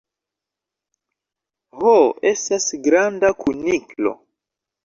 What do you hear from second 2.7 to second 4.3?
granda kuniklo.